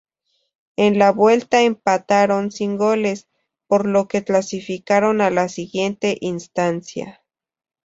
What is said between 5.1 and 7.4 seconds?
a la siguiente instancia.